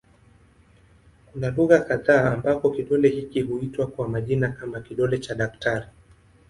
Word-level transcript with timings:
Kuna 1.31 1.49
lugha 1.49 1.79
kadha 1.79 2.31
ambako 2.33 2.69
kidole 2.71 3.07
hiki 3.09 3.41
huitwa 3.41 3.87
kwa 3.87 4.07
majina 4.07 4.49
kama 4.51 4.81
"kidole 4.81 5.17
cha 5.17 5.35
daktari". 5.35 5.85